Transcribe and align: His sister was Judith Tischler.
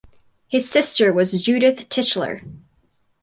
His 0.47 0.67
sister 0.67 1.13
was 1.13 1.43
Judith 1.43 1.87
Tischler. 1.87 2.41